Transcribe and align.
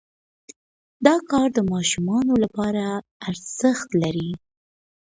دا 1.05 1.15
کار 1.29 1.47
د 1.53 1.59
ماشومانو 1.73 2.33
لپاره 2.43 2.83
ارزښت 3.29 3.89
لري. 4.01 4.31